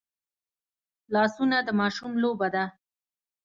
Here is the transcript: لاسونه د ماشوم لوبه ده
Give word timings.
لاسونه 1.13 1.57
د 1.63 1.69
ماشوم 1.79 2.11
لوبه 2.23 2.47
ده 2.55 2.65